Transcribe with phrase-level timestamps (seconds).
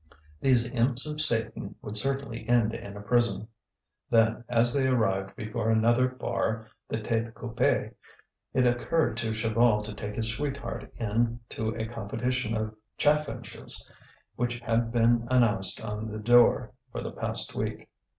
[0.39, 3.47] These imps of Satan would certainly end in a prison.
[4.09, 7.93] Then, as they arrived before another bar, the Tête Coupée,
[8.51, 13.91] it occurred to Chaval to take his sweetheart in to a competition of chaffinches
[14.35, 17.87] which had been announced on the door for the past week.